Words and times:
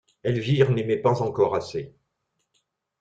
Elvire 0.23 0.71
n'aimait 0.71 0.97
pas 0.97 1.21
encore 1.21 1.53
assez. 1.55 1.95